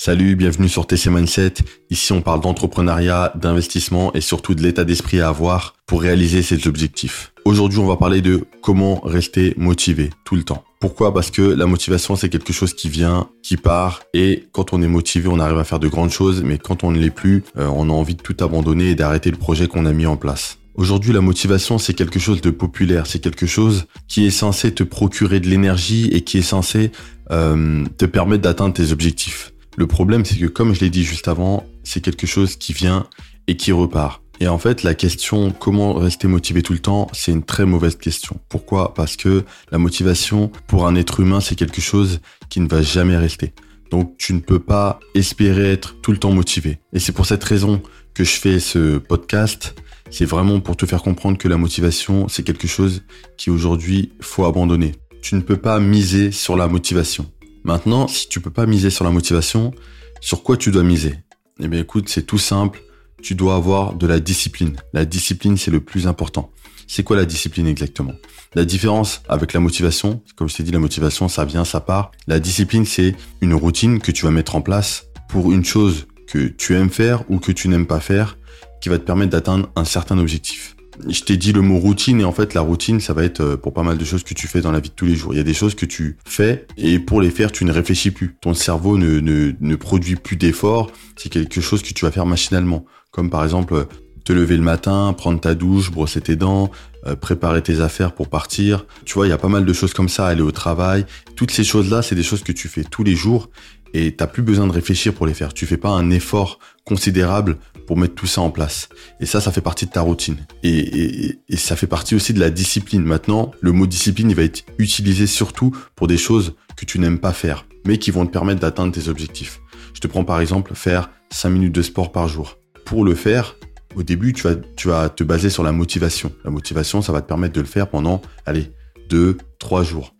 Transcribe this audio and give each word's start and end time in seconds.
Salut, 0.00 0.36
bienvenue 0.36 0.68
sur 0.68 0.86
TC 0.86 1.10
Mindset. 1.10 1.54
Ici, 1.90 2.12
on 2.12 2.22
parle 2.22 2.40
d'entrepreneuriat, 2.40 3.32
d'investissement 3.34 4.14
et 4.14 4.20
surtout 4.20 4.54
de 4.54 4.62
l'état 4.62 4.84
d'esprit 4.84 5.20
à 5.20 5.26
avoir 5.26 5.74
pour 5.86 6.02
réaliser 6.02 6.42
ses 6.42 6.68
objectifs. 6.68 7.32
Aujourd'hui, 7.44 7.80
on 7.80 7.86
va 7.86 7.96
parler 7.96 8.22
de 8.22 8.44
comment 8.62 9.00
rester 9.00 9.54
motivé 9.56 10.10
tout 10.24 10.36
le 10.36 10.44
temps. 10.44 10.62
Pourquoi? 10.78 11.12
Parce 11.12 11.32
que 11.32 11.42
la 11.42 11.66
motivation, 11.66 12.14
c'est 12.14 12.28
quelque 12.28 12.52
chose 12.52 12.74
qui 12.74 12.88
vient, 12.88 13.28
qui 13.42 13.56
part, 13.56 14.04
et 14.14 14.44
quand 14.52 14.72
on 14.72 14.82
est 14.82 14.86
motivé, 14.86 15.26
on 15.26 15.40
arrive 15.40 15.58
à 15.58 15.64
faire 15.64 15.80
de 15.80 15.88
grandes 15.88 16.12
choses, 16.12 16.44
mais 16.44 16.58
quand 16.58 16.84
on 16.84 16.92
ne 16.92 17.00
l'est 17.00 17.10
plus, 17.10 17.42
euh, 17.56 17.66
on 17.66 17.90
a 17.90 17.92
envie 17.92 18.14
de 18.14 18.22
tout 18.22 18.36
abandonner 18.38 18.90
et 18.90 18.94
d'arrêter 18.94 19.32
le 19.32 19.36
projet 19.36 19.66
qu'on 19.66 19.84
a 19.84 19.92
mis 19.92 20.06
en 20.06 20.16
place. 20.16 20.58
Aujourd'hui, 20.76 21.12
la 21.12 21.22
motivation, 21.22 21.76
c'est 21.76 21.94
quelque 21.94 22.20
chose 22.20 22.40
de 22.40 22.50
populaire, 22.50 23.08
c'est 23.08 23.18
quelque 23.18 23.46
chose 23.46 23.86
qui 24.06 24.28
est 24.28 24.30
censé 24.30 24.72
te 24.72 24.84
procurer 24.84 25.40
de 25.40 25.48
l'énergie 25.48 26.08
et 26.12 26.20
qui 26.20 26.38
est 26.38 26.42
censé 26.42 26.92
euh, 27.32 27.84
te 27.96 28.04
permettre 28.04 28.42
d'atteindre 28.42 28.74
tes 28.74 28.92
objectifs. 28.92 29.52
Le 29.78 29.86
problème, 29.86 30.24
c'est 30.24 30.34
que 30.34 30.46
comme 30.46 30.74
je 30.74 30.80
l'ai 30.80 30.90
dit 30.90 31.04
juste 31.04 31.28
avant, 31.28 31.64
c'est 31.84 32.00
quelque 32.00 32.26
chose 32.26 32.56
qui 32.56 32.72
vient 32.72 33.06
et 33.46 33.56
qui 33.56 33.70
repart. 33.70 34.20
Et 34.40 34.48
en 34.48 34.58
fait, 34.58 34.82
la 34.82 34.92
question 34.92 35.52
comment 35.52 35.92
rester 35.94 36.26
motivé 36.26 36.62
tout 36.62 36.72
le 36.72 36.80
temps, 36.80 37.06
c'est 37.12 37.30
une 37.30 37.44
très 37.44 37.64
mauvaise 37.64 37.94
question. 37.94 38.40
Pourquoi? 38.48 38.92
Parce 38.92 39.14
que 39.14 39.44
la 39.70 39.78
motivation 39.78 40.50
pour 40.66 40.88
un 40.88 40.96
être 40.96 41.20
humain, 41.20 41.38
c'est 41.38 41.54
quelque 41.54 41.80
chose 41.80 42.18
qui 42.50 42.58
ne 42.58 42.66
va 42.66 42.82
jamais 42.82 43.16
rester. 43.16 43.52
Donc 43.92 44.16
tu 44.18 44.32
ne 44.32 44.40
peux 44.40 44.58
pas 44.58 44.98
espérer 45.14 45.70
être 45.70 45.94
tout 46.02 46.10
le 46.10 46.18
temps 46.18 46.32
motivé. 46.32 46.80
Et 46.92 46.98
c'est 46.98 47.12
pour 47.12 47.26
cette 47.26 47.44
raison 47.44 47.80
que 48.14 48.24
je 48.24 48.32
fais 48.32 48.58
ce 48.58 48.98
podcast. 48.98 49.76
C'est 50.10 50.24
vraiment 50.24 50.58
pour 50.58 50.76
te 50.76 50.86
faire 50.86 51.04
comprendre 51.04 51.38
que 51.38 51.46
la 51.46 51.56
motivation, 51.56 52.26
c'est 52.26 52.42
quelque 52.42 52.66
chose 52.66 53.04
qui 53.36 53.48
aujourd'hui 53.48 54.10
faut 54.18 54.44
abandonner. 54.44 54.96
Tu 55.22 55.36
ne 55.36 55.40
peux 55.40 55.56
pas 55.56 55.78
miser 55.78 56.32
sur 56.32 56.56
la 56.56 56.66
motivation. 56.66 57.30
Maintenant, 57.64 58.08
si 58.08 58.28
tu 58.28 58.40
peux 58.40 58.50
pas 58.50 58.66
miser 58.66 58.90
sur 58.90 59.04
la 59.04 59.10
motivation, 59.10 59.72
sur 60.20 60.42
quoi 60.42 60.56
tu 60.56 60.70
dois 60.70 60.82
miser? 60.82 61.16
Eh 61.60 61.68
bien 61.68 61.80
écoute, 61.80 62.08
c'est 62.08 62.22
tout 62.22 62.38
simple, 62.38 62.82
tu 63.22 63.34
dois 63.34 63.56
avoir 63.56 63.94
de 63.94 64.06
la 64.06 64.20
discipline. 64.20 64.76
La 64.92 65.04
discipline, 65.04 65.56
c'est 65.56 65.70
le 65.70 65.80
plus 65.80 66.06
important. 66.06 66.50
C'est 66.86 67.02
quoi 67.02 67.16
la 67.16 67.24
discipline 67.24 67.66
exactement? 67.66 68.14
La 68.54 68.64
différence 68.64 69.22
avec 69.28 69.52
la 69.52 69.60
motivation, 69.60 70.22
comme 70.36 70.48
je 70.48 70.56
t'ai 70.56 70.62
dit, 70.62 70.70
la 70.70 70.78
motivation, 70.78 71.28
ça 71.28 71.44
vient, 71.44 71.64
ça 71.64 71.80
part. 71.80 72.12
La 72.26 72.40
discipline, 72.40 72.86
c'est 72.86 73.14
une 73.40 73.54
routine 73.54 74.00
que 74.00 74.12
tu 74.12 74.24
vas 74.24 74.30
mettre 74.30 74.56
en 74.56 74.62
place 74.62 75.06
pour 75.28 75.52
une 75.52 75.64
chose 75.64 76.06
que 76.26 76.48
tu 76.48 76.74
aimes 76.74 76.90
faire 76.90 77.30
ou 77.30 77.38
que 77.38 77.52
tu 77.52 77.68
n'aimes 77.68 77.86
pas 77.86 78.00
faire, 78.00 78.38
qui 78.80 78.88
va 78.88 78.98
te 78.98 79.04
permettre 79.04 79.32
d'atteindre 79.32 79.70
un 79.76 79.84
certain 79.84 80.18
objectif 80.18 80.76
je 81.06 81.22
t'ai 81.22 81.36
dit 81.36 81.52
le 81.52 81.60
mot 81.60 81.78
routine 81.78 82.20
et 82.20 82.24
en 82.24 82.32
fait 82.32 82.54
la 82.54 82.60
routine 82.60 83.00
ça 83.00 83.12
va 83.12 83.24
être 83.24 83.40
euh, 83.40 83.56
pour 83.56 83.72
pas 83.72 83.82
mal 83.82 83.98
de 83.98 84.04
choses 84.04 84.22
que 84.22 84.34
tu 84.34 84.46
fais 84.46 84.60
dans 84.60 84.72
la 84.72 84.80
vie 84.80 84.88
de 84.88 84.94
tous 84.94 85.06
les 85.06 85.14
jours. 85.14 85.32
Il 85.32 85.36
y 85.36 85.40
a 85.40 85.44
des 85.44 85.54
choses 85.54 85.74
que 85.74 85.86
tu 85.86 86.16
fais 86.26 86.66
et 86.76 86.98
pour 86.98 87.20
les 87.20 87.30
faire 87.30 87.52
tu 87.52 87.64
ne 87.64 87.72
réfléchis 87.72 88.10
plus. 88.10 88.36
Ton 88.40 88.54
cerveau 88.54 88.98
ne, 88.98 89.20
ne, 89.20 89.76
produit 89.76 90.16
plus 90.16 90.36
d'efforts. 90.36 90.90
C'est 91.16 91.28
quelque 91.28 91.60
chose 91.60 91.82
que 91.82 91.92
tu 91.92 92.04
vas 92.04 92.10
faire 92.10 92.26
machinalement. 92.26 92.84
Comme 93.10 93.30
par 93.30 93.44
exemple 93.44 93.86
te 94.24 94.32
lever 94.32 94.56
le 94.56 94.62
matin, 94.62 95.14
prendre 95.16 95.40
ta 95.40 95.54
douche, 95.54 95.90
brosser 95.90 96.20
tes 96.20 96.36
dents, 96.36 96.70
euh, 97.06 97.16
préparer 97.16 97.62
tes 97.62 97.80
affaires 97.80 98.12
pour 98.12 98.28
partir. 98.28 98.84
Tu 99.06 99.14
vois, 99.14 99.26
il 99.26 99.30
y 99.30 99.32
a 99.32 99.38
pas 99.38 99.48
mal 99.48 99.64
de 99.64 99.72
choses 99.72 99.94
comme 99.94 100.08
ça, 100.08 100.26
aller 100.26 100.42
au 100.42 100.50
travail. 100.50 101.06
Toutes 101.34 101.50
ces 101.50 101.64
choses-là, 101.64 102.02
c'est 102.02 102.14
des 102.14 102.22
choses 102.22 102.42
que 102.42 102.52
tu 102.52 102.68
fais 102.68 102.84
tous 102.84 103.04
les 103.04 103.14
jours 103.14 103.48
et 103.94 104.14
t'as 104.14 104.26
plus 104.26 104.42
besoin 104.42 104.66
de 104.66 104.72
réfléchir 104.72 105.14
pour 105.14 105.26
les 105.26 105.34
faire. 105.34 105.54
Tu 105.54 105.66
fais 105.66 105.76
pas 105.76 105.90
un 105.90 106.10
effort 106.10 106.58
considérable 106.84 107.56
pour 107.88 107.96
mettre 107.96 108.14
tout 108.14 108.26
ça 108.26 108.42
en 108.42 108.50
place. 108.50 108.90
Et 109.18 109.24
ça, 109.24 109.40
ça 109.40 109.50
fait 109.50 109.62
partie 109.62 109.86
de 109.86 109.90
ta 109.90 110.02
routine. 110.02 110.36
Et, 110.62 111.38
ça 111.56 111.74
fait 111.74 111.86
partie 111.86 112.14
aussi 112.14 112.34
de 112.34 112.38
la 112.38 112.50
discipline. 112.50 113.02
Maintenant, 113.02 113.50
le 113.62 113.72
mot 113.72 113.86
discipline, 113.86 114.28
il 114.28 114.36
va 114.36 114.42
être 114.42 114.62
utilisé 114.76 115.26
surtout 115.26 115.74
pour 115.96 116.06
des 116.06 116.18
choses 116.18 116.54
que 116.76 116.84
tu 116.84 116.98
n'aimes 116.98 117.18
pas 117.18 117.32
faire, 117.32 117.64
mais 117.86 117.96
qui 117.96 118.10
vont 118.10 118.26
te 118.26 118.30
permettre 118.30 118.60
d'atteindre 118.60 118.92
tes 118.92 119.08
objectifs. 119.08 119.60
Je 119.94 120.00
te 120.00 120.06
prends 120.06 120.22
par 120.22 120.38
exemple 120.38 120.74
faire 120.74 121.08
5 121.30 121.48
minutes 121.48 121.74
de 121.74 121.80
sport 121.80 122.12
par 122.12 122.28
jour. 122.28 122.58
Pour 122.84 123.06
le 123.06 123.14
faire, 123.14 123.56
au 123.96 124.02
début, 124.02 124.34
tu 124.34 124.42
vas, 124.42 124.56
tu 124.76 124.88
vas 124.88 125.08
te 125.08 125.24
baser 125.24 125.48
sur 125.48 125.62
la 125.62 125.72
motivation. 125.72 126.30
La 126.44 126.50
motivation, 126.50 127.00
ça 127.00 127.12
va 127.12 127.22
te 127.22 127.26
permettre 127.26 127.54
de 127.54 127.62
le 127.62 127.66
faire 127.66 127.88
pendant, 127.88 128.20
allez, 128.44 128.70
2, 129.08 129.38
3 129.58 129.82
jours. 129.82 130.14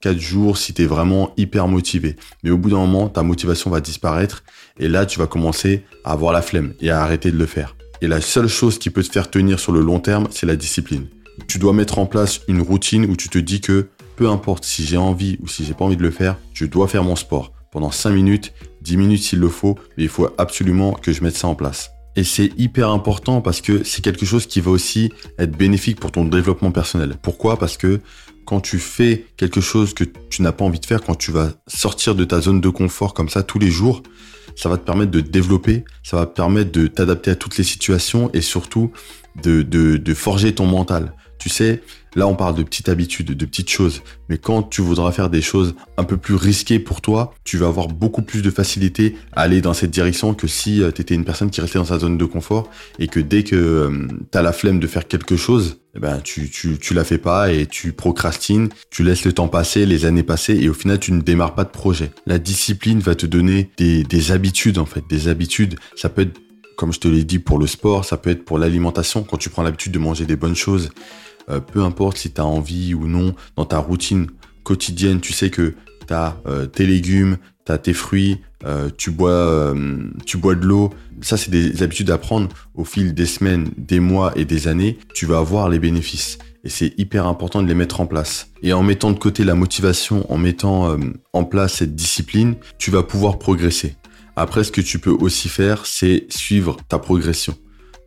4 0.00 0.18
jours 0.18 0.56
si 0.56 0.72
tu 0.72 0.84
vraiment 0.86 1.32
hyper 1.36 1.68
motivé. 1.68 2.16
Mais 2.42 2.50
au 2.50 2.58
bout 2.58 2.70
d'un 2.70 2.78
moment, 2.78 3.08
ta 3.08 3.22
motivation 3.22 3.70
va 3.70 3.80
disparaître 3.80 4.42
et 4.78 4.88
là, 4.88 5.06
tu 5.06 5.18
vas 5.18 5.26
commencer 5.26 5.84
à 6.04 6.12
avoir 6.12 6.32
la 6.32 6.42
flemme 6.42 6.74
et 6.80 6.90
à 6.90 7.02
arrêter 7.02 7.30
de 7.30 7.36
le 7.36 7.46
faire. 7.46 7.76
Et 8.02 8.08
la 8.08 8.20
seule 8.20 8.48
chose 8.48 8.78
qui 8.78 8.90
peut 8.90 9.02
te 9.02 9.12
faire 9.12 9.30
tenir 9.30 9.60
sur 9.60 9.72
le 9.72 9.80
long 9.80 10.00
terme, 10.00 10.28
c'est 10.30 10.46
la 10.46 10.56
discipline. 10.56 11.06
Tu 11.46 11.58
dois 11.58 11.72
mettre 11.72 11.98
en 11.98 12.06
place 12.06 12.40
une 12.48 12.62
routine 12.62 13.04
où 13.04 13.16
tu 13.16 13.28
te 13.28 13.38
dis 13.38 13.60
que 13.60 13.88
peu 14.16 14.28
importe 14.28 14.64
si 14.64 14.84
j'ai 14.84 14.96
envie 14.96 15.38
ou 15.42 15.48
si 15.48 15.64
j'ai 15.64 15.74
pas 15.74 15.84
envie 15.84 15.96
de 15.96 16.02
le 16.02 16.10
faire, 16.10 16.36
je 16.54 16.64
dois 16.64 16.88
faire 16.88 17.04
mon 17.04 17.16
sport 17.16 17.52
pendant 17.70 17.90
5 17.90 18.10
minutes, 18.10 18.52
10 18.82 18.96
minutes 18.96 19.22
s'il 19.22 19.38
le 19.38 19.48
faut, 19.48 19.78
mais 19.96 20.04
il 20.04 20.08
faut 20.08 20.28
absolument 20.38 20.92
que 20.92 21.12
je 21.12 21.22
mette 21.22 21.36
ça 21.36 21.48
en 21.48 21.54
place. 21.54 21.90
Et 22.16 22.24
c'est 22.24 22.50
hyper 22.58 22.90
important 22.90 23.40
parce 23.40 23.60
que 23.60 23.84
c'est 23.84 24.02
quelque 24.02 24.26
chose 24.26 24.46
qui 24.46 24.60
va 24.60 24.70
aussi 24.70 25.12
être 25.38 25.56
bénéfique 25.56 26.00
pour 26.00 26.10
ton 26.10 26.24
développement 26.24 26.72
personnel. 26.72 27.14
Pourquoi? 27.22 27.56
Parce 27.56 27.76
que 27.76 28.00
quand 28.44 28.60
tu 28.60 28.78
fais 28.78 29.26
quelque 29.36 29.60
chose 29.60 29.94
que 29.94 30.04
tu 30.28 30.42
n'as 30.42 30.52
pas 30.52 30.64
envie 30.64 30.80
de 30.80 30.86
faire, 30.86 31.02
quand 31.02 31.14
tu 31.14 31.30
vas 31.30 31.52
sortir 31.68 32.14
de 32.14 32.24
ta 32.24 32.40
zone 32.40 32.60
de 32.60 32.68
confort 32.68 33.14
comme 33.14 33.28
ça 33.28 33.42
tous 33.42 33.60
les 33.60 33.70
jours, 33.70 34.02
ça 34.56 34.68
va 34.68 34.76
te 34.76 34.84
permettre 34.84 35.12
de 35.12 35.20
développer, 35.20 35.84
ça 36.02 36.16
va 36.16 36.26
te 36.26 36.34
permettre 36.34 36.72
de 36.72 36.88
t'adapter 36.88 37.30
à 37.30 37.36
toutes 37.36 37.56
les 37.56 37.64
situations 37.64 38.30
et 38.32 38.40
surtout 38.40 38.90
de, 39.42 39.62
de, 39.62 39.96
de 39.96 40.14
forger 40.14 40.52
ton 40.54 40.66
mental. 40.66 41.14
Tu 41.38 41.48
sais, 41.48 41.80
là 42.14 42.26
on 42.26 42.34
parle 42.34 42.54
de 42.54 42.62
petites 42.62 42.88
habitudes, 42.88 43.32
de 43.32 43.44
petites 43.44 43.70
choses, 43.70 44.02
mais 44.28 44.38
quand 44.38 44.62
tu 44.62 44.80
voudras 44.80 45.12
faire 45.12 45.30
des 45.30 45.42
choses 45.42 45.74
un 45.96 46.04
peu 46.04 46.16
plus 46.16 46.34
risquées 46.34 46.78
pour 46.78 47.00
toi, 47.00 47.34
tu 47.44 47.56
vas 47.56 47.66
avoir 47.66 47.88
beaucoup 47.88 48.22
plus 48.22 48.42
de 48.42 48.50
facilité 48.50 49.16
à 49.32 49.42
aller 49.42 49.60
dans 49.60 49.74
cette 49.74 49.90
direction 49.90 50.34
que 50.34 50.46
si 50.46 50.82
euh, 50.82 50.90
tu 50.90 51.02
étais 51.02 51.14
une 51.14 51.24
personne 51.24 51.50
qui 51.50 51.60
restait 51.60 51.78
dans 51.78 51.84
sa 51.84 51.98
zone 51.98 52.18
de 52.18 52.24
confort 52.24 52.68
et 52.98 53.08
que 53.08 53.20
dès 53.20 53.42
que 53.42 53.56
euh, 53.56 54.08
tu 54.30 54.38
as 54.38 54.42
la 54.42 54.52
flemme 54.52 54.80
de 54.80 54.86
faire 54.86 55.06
quelque 55.06 55.36
chose, 55.36 55.80
eh 55.96 55.98
ben 55.98 56.20
tu, 56.22 56.48
tu, 56.48 56.78
tu 56.78 56.94
la 56.94 57.04
fais 57.04 57.18
pas 57.18 57.52
et 57.52 57.66
tu 57.66 57.92
procrastines, 57.92 58.68
tu 58.90 59.02
laisses 59.02 59.24
le 59.24 59.32
temps 59.32 59.48
passer, 59.48 59.86
les 59.86 60.04
années 60.04 60.22
passer 60.22 60.56
et 60.56 60.68
au 60.68 60.74
final 60.74 61.00
tu 61.00 61.12
ne 61.12 61.20
démarres 61.20 61.54
pas 61.54 61.64
de 61.64 61.70
projet. 61.70 62.12
La 62.26 62.38
discipline 62.38 63.00
va 63.00 63.14
te 63.14 63.26
donner 63.26 63.70
des, 63.76 64.04
des 64.04 64.32
habitudes 64.32 64.78
en 64.78 64.86
fait, 64.86 65.02
des 65.08 65.28
habitudes. 65.28 65.76
Ça 65.96 66.08
peut 66.08 66.22
être 66.22 66.40
comme 66.76 66.94
je 66.94 67.00
te 67.00 67.08
l'ai 67.08 67.24
dit 67.24 67.38
pour 67.38 67.58
le 67.58 67.66
sport, 67.66 68.06
ça 68.06 68.16
peut 68.16 68.30
être 68.30 68.42
pour 68.42 68.56
l'alimentation 68.56 69.22
quand 69.22 69.36
tu 69.36 69.50
prends 69.50 69.62
l'habitude 69.62 69.92
de 69.92 69.98
manger 69.98 70.24
des 70.24 70.36
bonnes 70.36 70.56
choses 70.56 70.88
euh, 71.48 71.60
peu 71.60 71.82
importe 71.82 72.18
si 72.18 72.32
tu 72.32 72.40
as 72.40 72.44
envie 72.44 72.94
ou 72.94 73.06
non, 73.06 73.34
dans 73.56 73.64
ta 73.64 73.78
routine 73.78 74.26
quotidienne, 74.62 75.20
tu 75.20 75.32
sais 75.32 75.50
que 75.50 75.74
tu 76.06 76.14
as 76.14 76.36
euh, 76.46 76.66
tes 76.66 76.86
légumes, 76.86 77.38
tu 77.64 77.72
as 77.72 77.78
tes 77.78 77.94
fruits, 77.94 78.40
euh, 78.64 78.90
tu, 78.96 79.10
bois, 79.10 79.74
tu 80.26 80.36
bois 80.36 80.54
de 80.54 80.64
l'eau. 80.64 80.90
Ça, 81.22 81.36
c'est 81.36 81.50
des 81.50 81.82
habitudes 81.82 82.10
à 82.10 82.18
prendre 82.18 82.48
au 82.74 82.84
fil 82.84 83.14
des 83.14 83.26
semaines, 83.26 83.70
des 83.76 84.00
mois 84.00 84.32
et 84.36 84.44
des 84.44 84.68
années. 84.68 84.98
Tu 85.14 85.26
vas 85.26 85.38
avoir 85.38 85.68
les 85.68 85.78
bénéfices. 85.78 86.38
Et 86.62 86.68
c'est 86.68 86.92
hyper 86.98 87.26
important 87.26 87.62
de 87.62 87.68
les 87.68 87.74
mettre 87.74 88.00
en 88.00 88.06
place. 88.06 88.48
Et 88.62 88.74
en 88.74 88.82
mettant 88.82 89.12
de 89.12 89.18
côté 89.18 89.44
la 89.44 89.54
motivation, 89.54 90.30
en 90.30 90.36
mettant 90.36 90.94
en 91.32 91.44
place 91.44 91.74
cette 91.74 91.94
discipline, 91.94 92.56
tu 92.78 92.90
vas 92.90 93.02
pouvoir 93.02 93.38
progresser. 93.38 93.96
Après, 94.36 94.64
ce 94.64 94.72
que 94.72 94.80
tu 94.80 94.98
peux 94.98 95.10
aussi 95.10 95.48
faire, 95.48 95.86
c'est 95.86 96.26
suivre 96.30 96.76
ta 96.88 96.98
progression. 96.98 97.54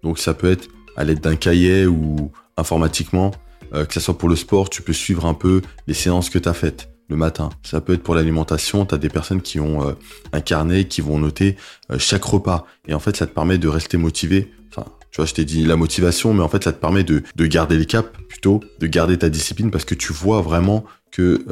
Donc 0.04 0.20
ça 0.20 0.34
peut 0.34 0.52
être 0.52 0.68
à 0.96 1.04
l'aide 1.04 1.20
d'un 1.20 1.36
cahier 1.36 1.86
ou 1.86 2.32
informatiquement, 2.58 3.32
euh, 3.74 3.86
que 3.86 3.94
ce 3.94 4.00
soit 4.00 4.18
pour 4.18 4.30
le 4.30 4.36
sport, 4.36 4.70
tu 4.70 4.82
peux 4.82 4.94
suivre 4.94 5.26
un 5.26 5.34
peu 5.34 5.62
les 5.88 5.94
séances 5.94 6.30
que 6.30 6.40
tu 6.40 6.50
as 6.50 6.54
faites 6.54 6.90
le 7.10 7.16
matin. 7.16 7.50
Ça 7.64 7.82
peut 7.82 7.94
être 7.94 8.04
pour 8.04 8.16
l'alimentation, 8.16 8.86
tu 8.86 8.96
as 8.96 8.98
des 8.98 9.10
personnes 9.10 9.42
qui 9.42 9.60
ont 9.60 9.88
euh, 9.88 9.94
un 10.32 10.42
carnet, 10.42 10.86
qui 10.86 11.02
vont 11.02 11.18
noter 11.18 11.58
euh, 11.92 11.98
chaque 12.00 12.24
repas. 12.24 12.66
Et 12.88 12.94
en 12.94 13.00
fait, 13.00 13.16
ça 13.18 13.26
te 13.26 13.34
permet 13.34 13.58
de 13.58 13.68
rester 13.68 13.98
motivé. 13.98 14.52
Enfin, 14.70 14.88
tu 15.12 15.18
vois, 15.18 15.26
je 15.26 15.34
t'ai 15.34 15.46
dit 15.46 15.66
la 15.66 15.76
motivation, 15.76 16.34
mais 16.34 16.44
en 16.44 16.48
fait, 16.48 16.64
ça 16.64 16.72
te 16.72 16.80
permet 16.80 17.04
de, 17.04 17.24
de 17.36 17.46
garder 17.46 17.78
les 17.78 17.86
caps 17.86 18.10
plutôt, 18.30 18.62
de 18.80 18.88
garder 18.88 19.18
ta 19.18 19.30
discipline 19.30 19.72
parce 19.72 19.86
que 19.86 19.96
tu 19.96 20.14
vois 20.14 20.42
vraiment 20.42 20.86
que 21.12 21.46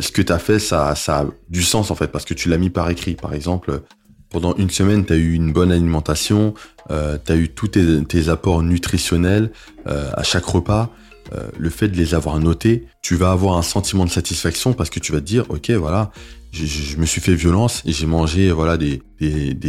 ce 0.00 0.10
que 0.10 0.20
tu 0.20 0.32
as 0.32 0.40
fait, 0.40 0.58
ça, 0.58 0.96
ça 0.96 1.20
a 1.20 1.26
du 1.48 1.62
sens 1.62 1.92
en 1.92 1.94
fait, 1.94 2.08
parce 2.08 2.24
que 2.24 2.34
tu 2.34 2.48
l'as 2.48 2.58
mis 2.58 2.70
par 2.70 2.90
écrit. 2.90 3.14
Par 3.14 3.34
exemple, 3.34 3.82
pendant 4.30 4.54
une 4.56 4.70
semaine, 4.70 5.04
tu 5.04 5.12
as 5.12 5.16
eu 5.16 5.32
une 5.34 5.52
bonne 5.52 5.72
alimentation, 5.72 6.54
euh, 6.90 7.18
tu 7.24 7.32
as 7.32 7.36
eu 7.36 7.48
tous 7.48 7.68
tes, 7.68 8.28
apports 8.28 8.62
nutritionnels 8.62 9.50
euh, 9.86 10.10
à 10.14 10.22
chaque 10.22 10.44
repas. 10.44 10.90
Euh, 11.34 11.48
le 11.58 11.70
fait 11.70 11.88
de 11.88 11.96
les 11.96 12.14
avoir 12.14 12.38
notés, 12.38 12.86
tu 13.02 13.16
vas 13.16 13.32
avoir 13.32 13.56
un 13.56 13.62
sentiment 13.62 14.04
de 14.04 14.10
satisfaction 14.10 14.72
parce 14.72 14.90
que 14.90 15.00
tu 15.00 15.12
vas 15.12 15.20
te 15.20 15.24
dire, 15.24 15.44
ok, 15.48 15.70
voilà, 15.70 16.12
je, 16.64 16.96
me 16.96 17.06
suis 17.06 17.20
fait 17.20 17.34
violence 17.34 17.82
et 17.84 17.92
j'ai 17.92 18.06
mangé 18.06 18.50
voilà 18.50 18.76
des, 18.76 19.02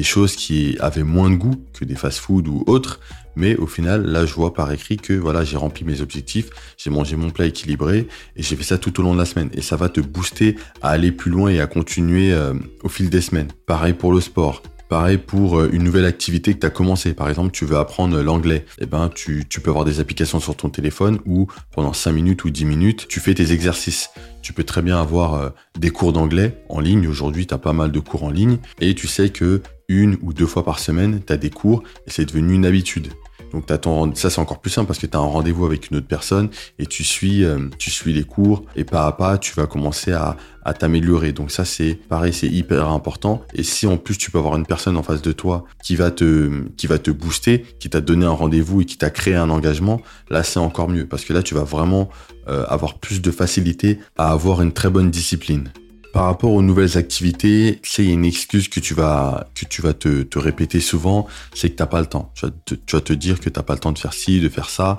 choses 0.03 0.35
qui 0.35 0.77
avaient 0.79 1.03
moins 1.03 1.29
de 1.29 1.35
goût 1.35 1.55
que 1.73 1.85
des 1.85 1.95
fast-food 1.95 2.47
ou 2.47 2.63
autres. 2.67 2.99
Mais 3.35 3.55
au 3.55 3.67
final, 3.67 4.03
là, 4.03 4.25
je 4.25 4.33
vois 4.33 4.51
par 4.53 4.71
écrit 4.71 4.97
que 4.97 5.13
voilà, 5.13 5.43
j'ai 5.43 5.57
rempli 5.57 5.85
mes 5.85 6.01
objectifs, 6.01 6.49
j'ai 6.75 6.89
mangé 6.89 7.15
mon 7.15 7.29
plat 7.29 7.45
équilibré 7.45 8.07
et 8.35 8.41
j'ai 8.41 8.55
fait 8.55 8.63
ça 8.63 8.79
tout 8.79 8.99
au 8.99 9.03
long 9.03 9.13
de 9.13 9.19
la 9.19 9.25
semaine. 9.25 9.49
Et 9.53 9.61
ça 9.61 9.75
va 9.75 9.89
te 9.89 10.01
booster 10.01 10.55
à 10.81 10.89
aller 10.89 11.11
plus 11.11 11.29
loin 11.29 11.49
et 11.49 11.59
à 11.59 11.67
continuer 11.67 12.33
euh, 12.33 12.53
au 12.83 12.89
fil 12.89 13.11
des 13.11 13.21
semaines. 13.21 13.49
Pareil 13.67 13.93
pour 13.93 14.11
le 14.11 14.21
sport. 14.21 14.63
Pareil 14.89 15.17
pour 15.17 15.59
euh, 15.59 15.69
une 15.73 15.83
nouvelle 15.83 16.05
activité 16.05 16.53
que 16.53 16.59
tu 16.59 16.65
as 16.65 16.69
commencé. 16.69 17.13
Par 17.13 17.27
exemple, 17.27 17.51
tu 17.51 17.65
veux 17.65 17.77
apprendre 17.77 18.21
l'anglais. 18.21 18.65
Eh 18.79 18.85
ben, 18.85 19.09
tu, 19.13 19.45
peux 19.61 19.69
avoir 19.69 19.85
des 19.85 19.99
applications 19.99 20.39
sur 20.39 20.55
ton 20.55 20.69
téléphone 20.69 21.19
où 21.25 21.47
pendant 21.71 21.93
5 21.93 22.13
minutes 22.13 22.45
ou 22.45 22.49
10 22.49 22.65
minutes, 22.65 23.07
tu 23.07 23.19
fais 23.19 23.33
tes 23.33 23.51
exercices. 23.51 24.09
Tu 24.41 24.53
peux 24.53 24.63
très 24.63 24.81
bien 24.81 24.99
avoir 24.99 25.33
euh, 25.33 25.49
des 25.77 25.89
cours 25.89 26.13
d'anglais 26.13 26.63
en 26.69 26.79
ligne. 26.79 27.07
Aujourd'hui, 27.07 27.47
tu 27.47 27.53
as 27.53 27.57
pas 27.57 27.73
mal 27.73 27.91
de 27.91 27.99
cours 27.99 28.23
en 28.23 28.29
ligne 28.29 28.59
et 28.79 28.95
tu 28.95 29.07
sais 29.07 29.29
que 29.29 29.61
une 29.89 30.17
ou 30.21 30.33
deux 30.33 30.45
fois 30.45 30.63
par 30.63 30.79
semaine, 30.79 31.21
tu 31.25 31.33
as 31.33 31.37
des 31.37 31.49
cours 31.49 31.83
et 32.05 32.11
c'est 32.11 32.25
devenu 32.25 32.53
une 32.53 32.65
habitude. 32.65 33.09
Donc 33.51 33.65
ça 34.15 34.29
c'est 34.29 34.39
encore 34.39 34.59
plus 34.59 34.71
simple 34.71 34.87
parce 34.87 34.99
que 34.99 35.05
tu 35.05 35.15
as 35.15 35.19
un 35.19 35.23
rendez-vous 35.23 35.65
avec 35.65 35.89
une 35.89 35.97
autre 35.97 36.07
personne 36.07 36.49
et 36.79 36.85
tu 36.85 37.03
suis 37.03 37.43
euh, 37.43 37.69
tu 37.77 37.89
suis 37.89 38.13
les 38.13 38.23
cours 38.23 38.63
et 38.75 38.83
pas 38.83 39.05
à 39.05 39.11
pas 39.11 39.37
tu 39.37 39.53
vas 39.55 39.67
commencer 39.67 40.11
à, 40.11 40.37
à 40.63 40.73
t'améliorer. 40.73 41.31
Donc 41.31 41.51
ça 41.51 41.65
c'est 41.65 41.95
pareil, 42.09 42.33
c'est 42.33 42.47
hyper 42.47 42.87
important 42.89 43.41
et 43.53 43.63
si 43.63 43.87
en 43.87 43.97
plus 43.97 44.17
tu 44.17 44.31
peux 44.31 44.37
avoir 44.37 44.55
une 44.55 44.65
personne 44.65 44.97
en 44.97 45.03
face 45.03 45.21
de 45.21 45.31
toi 45.31 45.65
qui 45.83 45.95
va 45.95 46.11
te 46.11 46.67
qui 46.77 46.87
va 46.87 46.99
te 46.99 47.11
booster, 47.11 47.65
qui 47.79 47.89
t'a 47.89 48.01
donné 48.01 48.25
un 48.25 48.31
rendez-vous 48.31 48.81
et 48.81 48.85
qui 48.85 48.97
t'a 48.97 49.09
créé 49.09 49.35
un 49.35 49.49
engagement, 49.49 50.01
là 50.29 50.43
c'est 50.43 50.59
encore 50.59 50.89
mieux 50.89 51.07
parce 51.07 51.25
que 51.25 51.33
là 51.33 51.43
tu 51.43 51.55
vas 51.55 51.63
vraiment 51.63 52.09
euh, 52.47 52.65
avoir 52.67 52.99
plus 52.99 53.21
de 53.21 53.31
facilité 53.31 53.99
à 54.17 54.31
avoir 54.31 54.61
une 54.61 54.73
très 54.73 54.89
bonne 54.89 55.11
discipline. 55.11 55.69
Par 56.17 56.25
rapport 56.25 56.51
aux 56.51 56.63
nouvelles 56.63 56.97
activités, 56.97 57.79
c'est 57.83 58.03
une 58.03 58.25
excuse 58.25 58.69
que 58.69 58.79
tu 58.79 58.95
vas 58.95 59.47
que 59.53 59.65
tu 59.65 59.83
vas 59.83 59.93
te, 59.93 60.23
te 60.23 60.39
répéter 60.39 60.79
souvent, 60.79 61.27
c'est 61.53 61.69
que 61.69 61.75
t'as 61.75 61.85
pas 61.85 61.99
le 61.99 62.07
temps. 62.07 62.31
Tu 62.33 62.47
vas, 62.47 62.51
te, 62.65 62.73
tu 62.73 62.95
vas 62.95 63.01
te 63.01 63.13
dire 63.13 63.39
que 63.39 63.51
t'as 63.51 63.61
pas 63.61 63.73
le 63.73 63.79
temps 63.79 63.91
de 63.91 63.99
faire 63.99 64.13
ci, 64.13 64.41
de 64.41 64.49
faire 64.49 64.71
ça, 64.71 64.97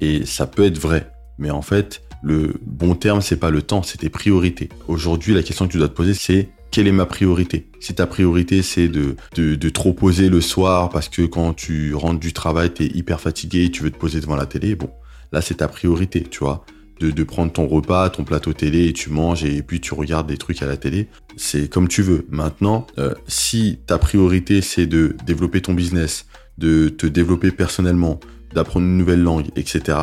et 0.00 0.24
ça 0.24 0.46
peut 0.46 0.64
être 0.64 0.78
vrai. 0.78 1.12
Mais 1.36 1.50
en 1.50 1.60
fait, 1.60 2.00
le 2.22 2.54
bon 2.64 2.94
terme, 2.94 3.20
c'est 3.20 3.36
pas 3.36 3.50
le 3.50 3.60
temps, 3.60 3.82
c'est 3.82 3.98
tes 3.98 4.08
priorités. 4.08 4.70
Aujourd'hui, 4.88 5.34
la 5.34 5.42
question 5.42 5.66
que 5.66 5.72
tu 5.72 5.78
dois 5.78 5.90
te 5.90 5.94
poser, 5.94 6.14
c'est 6.14 6.48
quelle 6.70 6.88
est 6.88 6.92
ma 6.92 7.04
priorité? 7.04 7.68
Si 7.78 7.94
ta 7.94 8.06
priorité, 8.06 8.62
c'est 8.62 8.88
de, 8.88 9.16
de, 9.34 9.56
de, 9.56 9.68
trop 9.68 9.92
poser 9.92 10.30
le 10.30 10.40
soir 10.40 10.88
parce 10.88 11.10
que 11.10 11.20
quand 11.20 11.52
tu 11.52 11.94
rentres 11.94 12.20
du 12.20 12.32
travail, 12.32 12.72
tu 12.72 12.84
es 12.84 12.86
hyper 12.86 13.20
fatigué, 13.20 13.70
tu 13.70 13.82
veux 13.82 13.90
te 13.90 13.98
poser 13.98 14.22
devant 14.22 14.36
la 14.36 14.46
télé, 14.46 14.74
bon, 14.74 14.88
là, 15.32 15.42
c'est 15.42 15.56
ta 15.56 15.68
priorité, 15.68 16.22
tu 16.22 16.38
vois 16.38 16.64
de, 17.00 17.10
de, 17.10 17.24
prendre 17.24 17.52
ton 17.52 17.66
repas, 17.66 18.10
ton 18.10 18.24
plateau 18.24 18.52
télé 18.52 18.86
et 18.86 18.92
tu 18.92 19.10
manges 19.10 19.44
et 19.44 19.62
puis 19.62 19.80
tu 19.80 19.94
regardes 19.94 20.26
des 20.26 20.36
trucs 20.36 20.62
à 20.62 20.66
la 20.66 20.76
télé. 20.76 21.08
C'est 21.36 21.68
comme 21.70 21.88
tu 21.88 22.02
veux. 22.02 22.26
Maintenant, 22.30 22.86
euh, 22.98 23.14
si 23.26 23.78
ta 23.86 23.98
priorité 23.98 24.60
c'est 24.62 24.86
de 24.86 25.16
développer 25.26 25.60
ton 25.60 25.74
business, 25.74 26.26
de 26.58 26.88
te 26.88 27.06
développer 27.06 27.50
personnellement, 27.50 28.20
d'apprendre 28.54 28.86
une 28.86 28.96
nouvelle 28.96 29.22
langue, 29.22 29.46
etc. 29.56 29.98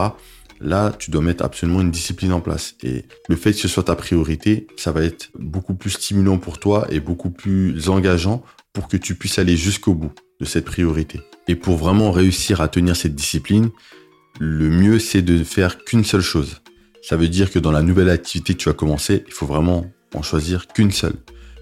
Là, 0.59 0.93
tu 0.97 1.11
dois 1.11 1.21
mettre 1.21 1.43
absolument 1.43 1.81
une 1.81 1.91
discipline 1.91 2.31
en 2.31 2.39
place. 2.39 2.75
Et 2.83 3.03
le 3.27 3.35
fait 3.35 3.51
que 3.51 3.57
ce 3.57 3.67
soit 3.67 3.83
ta 3.83 3.95
priorité, 3.95 4.67
ça 4.77 4.91
va 4.91 5.03
être 5.03 5.29
beaucoup 5.37 5.73
plus 5.73 5.89
stimulant 5.89 6.37
pour 6.37 6.59
toi 6.59 6.87
et 6.89 6.99
beaucoup 6.99 7.31
plus 7.31 7.89
engageant 7.89 8.43
pour 8.71 8.87
que 8.87 8.97
tu 8.97 9.15
puisses 9.15 9.39
aller 9.39 9.57
jusqu'au 9.57 9.93
bout 9.93 10.13
de 10.39 10.45
cette 10.45 10.65
priorité. 10.65 11.19
Et 11.47 11.55
pour 11.55 11.77
vraiment 11.77 12.11
réussir 12.11 12.61
à 12.61 12.69
tenir 12.69 12.95
cette 12.95 13.15
discipline, 13.15 13.69
le 14.39 14.69
mieux 14.69 14.99
c'est 14.99 15.21
de 15.21 15.43
faire 15.43 15.83
qu'une 15.83 16.03
seule 16.03 16.21
chose. 16.21 16.61
Ça 17.03 17.17
veut 17.17 17.27
dire 17.27 17.51
que 17.51 17.59
dans 17.59 17.73
la 17.73 17.81
nouvelle 17.81 18.09
activité 18.09 18.53
que 18.53 18.59
tu 18.59 18.69
vas 18.69 18.73
commencer, 18.73 19.25
il 19.27 19.33
faut 19.33 19.45
vraiment 19.45 19.85
en 20.15 20.21
choisir 20.21 20.67
qu'une 20.67 20.91
seule. 20.91 21.17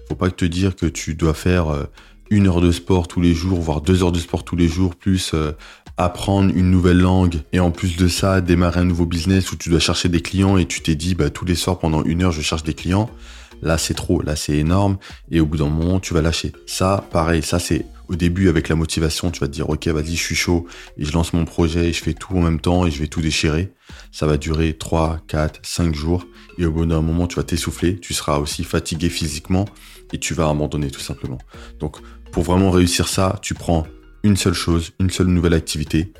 Faut 0.08 0.14
pas 0.14 0.30
te 0.30 0.44
dire 0.44 0.76
que 0.76 0.86
tu 0.86 1.16
dois 1.16 1.34
faire 1.34 1.68
euh, 1.68 1.82
une 2.30 2.46
heure 2.46 2.60
de 2.60 2.70
sport 2.70 3.08
tous 3.08 3.20
les 3.20 3.34
jours, 3.34 3.60
voire 3.60 3.80
deux 3.80 4.04
heures 4.04 4.12
de 4.12 4.20
sport 4.20 4.44
tous 4.44 4.54
les 4.54 4.68
jours, 4.68 4.94
plus 4.94 5.32
euh, 5.34 5.50
apprendre 5.96 6.52
une 6.54 6.70
nouvelle 6.70 7.00
langue 7.00 7.40
et 7.52 7.58
en 7.58 7.72
plus 7.72 7.96
de 7.96 8.06
ça 8.06 8.40
démarrer 8.40 8.80
un 8.80 8.84
nouveau 8.84 9.04
business 9.04 9.50
où 9.50 9.56
tu 9.56 9.68
dois 9.68 9.80
chercher 9.80 10.08
des 10.08 10.20
clients 10.20 10.58
et 10.58 10.66
tu 10.66 10.80
t'es 10.80 10.94
dit 10.94 11.16
bah 11.16 11.28
tous 11.28 11.44
les 11.44 11.56
soirs 11.56 11.80
pendant 11.80 12.04
une 12.04 12.22
heure 12.22 12.32
je 12.32 12.40
cherche 12.40 12.62
des 12.62 12.74
clients. 12.74 13.10
Là 13.62 13.78
c'est 13.78 13.94
trop, 13.94 14.22
là 14.22 14.36
c'est 14.36 14.56
énorme 14.56 14.96
et 15.32 15.40
au 15.40 15.46
bout 15.46 15.56
d'un 15.56 15.68
moment 15.68 15.98
tu 15.98 16.14
vas 16.14 16.22
lâcher. 16.22 16.52
Ça 16.66 17.04
pareil, 17.10 17.42
ça 17.42 17.58
c'est 17.58 17.84
au 18.12 18.16
début, 18.16 18.48
avec 18.48 18.68
la 18.68 18.76
motivation, 18.76 19.30
tu 19.30 19.40
vas 19.40 19.48
te 19.48 19.52
dire, 19.52 19.70
OK, 19.70 19.88
vas-y, 19.88 20.16
je 20.16 20.22
suis 20.22 20.34
chaud 20.34 20.66
et 20.98 21.04
je 21.04 21.12
lance 21.12 21.32
mon 21.32 21.44
projet 21.44 21.88
et 21.88 21.92
je 21.92 22.02
fais 22.02 22.12
tout 22.12 22.36
en 22.36 22.42
même 22.42 22.60
temps 22.60 22.86
et 22.86 22.90
je 22.90 22.98
vais 22.98 23.06
tout 23.06 23.22
déchirer. 23.22 23.72
Ça 24.12 24.26
va 24.26 24.36
durer 24.36 24.74
3, 24.74 25.20
4, 25.26 25.60
5 25.62 25.94
jours. 25.94 26.26
Et 26.58 26.66
au 26.66 26.72
bout 26.72 26.84
d'un 26.84 27.00
moment, 27.00 27.26
tu 27.26 27.36
vas 27.36 27.42
t'essouffler. 27.42 27.98
Tu 27.98 28.12
seras 28.12 28.38
aussi 28.38 28.64
fatigué 28.64 29.08
physiquement 29.08 29.64
et 30.12 30.18
tu 30.18 30.34
vas 30.34 30.48
abandonner 30.48 30.90
tout 30.90 31.00
simplement. 31.00 31.38
Donc, 31.80 31.96
pour 32.32 32.42
vraiment 32.42 32.70
réussir 32.70 33.08
ça, 33.08 33.38
tu 33.42 33.54
prends 33.54 33.86
une 34.22 34.36
seule 34.36 34.54
chose, 34.54 34.92
une 35.00 35.10
seule 35.10 35.28
nouvelle 35.28 35.54
activité 35.54 36.12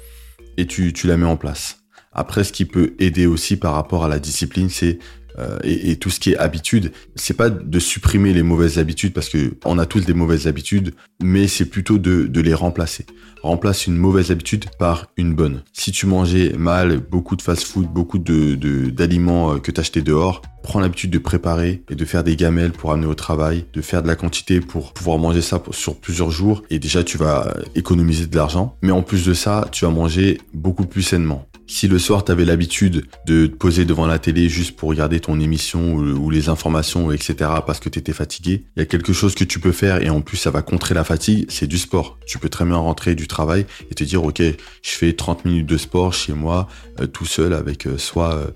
et 0.57 0.67
tu, 0.67 0.93
tu 0.95 1.07
la 1.07 1.19
mets 1.19 1.27
en 1.27 1.37
place. 1.37 1.85
Après, 2.15 2.45
ce 2.45 2.53
qui 2.53 2.65
peut 2.65 2.95
aider 2.99 3.27
aussi 3.27 3.57
par 3.57 3.75
rapport 3.75 4.05
à 4.05 4.09
la 4.09 4.19
discipline, 4.19 4.69
c'est 4.69 4.99
euh, 5.39 5.59
et, 5.63 5.97
tout 5.97 6.11
ce 6.11 6.21
qui 6.21 6.33
est 6.33 6.37
habitude, 6.37 6.93
c'est 7.15 7.37
pas 7.37 7.51
de 7.51 7.79
supprimer 7.79 8.33
les 8.33 8.43
mauvaises 8.43 8.79
habitudes 8.79 9.13
parce 9.13 9.29
que 9.29 9.55
on 9.65 9.79
a 9.79 9.87
tous 9.87 10.05
des 10.05 10.15
mauvaises 10.15 10.47
habitudes, 10.47 10.95
mais 11.23 11.47
c'est 11.49 11.67
plutôt 11.67 11.99
de, 11.99 12.41
les 12.41 12.55
remplacer. 12.55 13.07
Remplace 13.43 13.87
une 13.87 13.97
mauvaise 13.97 14.31
habitude 14.31 14.67
par 14.79 15.09
une 15.17 15.35
bonne. 15.35 15.63
Si 15.73 15.91
tu 15.91 16.07
mangeais 16.07 16.53
mal, 16.57 16.99
beaucoup 16.99 17.37
de 17.37 17.43
fast-food, 17.43 17.87
beaucoup 17.87 18.19
d'aliments 18.19 19.55
euh, 19.55 19.59
que 19.59 19.71
t'achetais 19.71 20.03
dehors, 20.03 20.43
prends 20.63 20.81
l'habitude 20.81 21.11
de 21.11 21.19
préparer 21.19 21.83
et 21.91 21.95
de 21.95 22.05
faire 22.05 22.25
des 22.25 22.37
gamelles 22.37 22.73
pour 22.73 22.93
amener 22.93 23.07
au 23.07 23.15
travail, 23.15 23.65
de 23.73 23.81
faire 23.81 24.03
de 24.03 24.09
la 24.09 24.17
quantité 24.17 24.61
pour 24.61 24.93
pouvoir 24.93 25.19
manger 25.19 25.43
ça 25.43 25.63
sur 25.73 25.97
plusieurs 25.97 26.31
jours. 26.31 26.63
Et 26.71 26.79
déjà, 26.79 27.03
tu 27.03 27.19
vas 27.19 27.55
économiser 27.75 28.27
de 28.27 28.37
l'argent. 28.37 28.77
Mais 28.83 28.93
en 28.93 29.03
plus 29.03 29.25
de 29.25 29.35
ça, 29.35 29.69
tu 29.73 29.85
vas 29.85 29.91
manger 29.91 30.39
beaucoup 30.55 30.87
plus 30.87 31.03
sainement. 31.03 31.47
Si 31.75 31.89
le 31.89 31.99
soir, 31.99 32.23
tu 32.23 32.31
avais 32.31 32.45
l'habitude 32.45 33.07
de 33.27 33.47
te 33.47 33.55
poser 33.55 33.87
devant 33.87 34.07
la 34.07 34.19
télé 34.19 34.51
juste 34.51 34.77
pour 34.77 34.91
regarder 34.91 35.21
ton 35.21 35.41
émission 35.41 35.95
ou, 35.95 36.29
les 36.29 36.51
informations, 36.51 37.11
etc., 37.11 37.35
parce 37.67 37.81
que 37.81 37.89
tu 37.89 37.99
étais 37.99 38.13
fatigué, 38.13 38.67
il 38.77 38.81
y 38.81 38.83
a 38.83 38.85
quelque 38.85 39.15
chose 39.15 39.35
que 39.35 39.43
tu 39.43 39.59
peux 39.59 39.73
faire 39.73 40.03
et 40.03 40.11
en 40.11 40.21
plus, 40.21 40.37
ça 40.37 40.51
va 40.51 40.61
contrer 40.61 40.95
la 40.95 41.03
fatigue, 41.03 41.47
c'est 41.49 41.67
du 41.67 41.79
sport. 41.79 42.19
Tu 42.27 42.39
peux 42.39 42.51
très 42.51 42.67
bien 42.67 42.77
rentrer 42.77 43.15
du 43.15 43.27
travail 43.27 43.65
et 43.91 43.95
te 43.95 44.05
dire, 44.05 44.23
OK, 44.23 44.43
je 44.43 44.91
fais 44.91 45.15
30 45.15 45.47
minutes 45.47 45.67
de 45.67 45.79
sport 45.79 46.13
chez 46.13 46.35
moi, 46.35 46.69
euh, 47.01 47.07
tout 47.07 47.25
seul, 47.25 47.55
avec 47.55 47.87
euh, 47.87 47.97
soit 47.97 48.35
euh, 48.35 48.51